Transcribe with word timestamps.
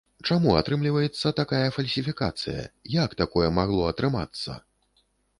Чаму 0.33 0.53
атрымліваецца 0.59 1.31
такая 1.39 1.67
фальсіфікацыя, 1.75 2.63
як 2.93 3.13
такое 3.21 3.49
магло 3.59 3.83
атрымацца?! 3.91 4.57